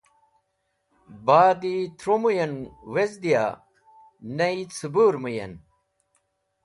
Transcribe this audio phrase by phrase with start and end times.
[1.25, 2.53] Ba’di tru mũy en
[2.93, 3.45] wezdiya
[4.37, 5.53] ney cẽbũr mũy en.